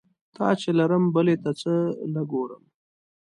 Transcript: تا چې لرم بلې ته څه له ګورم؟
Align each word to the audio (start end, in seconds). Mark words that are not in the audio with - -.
تا 0.35 0.47
چې 0.61 0.69
لرم 0.79 1.03
بلې 1.15 1.35
ته 1.43 1.51
څه 1.61 1.73
له 2.13 2.21
ګورم؟ 2.31 2.63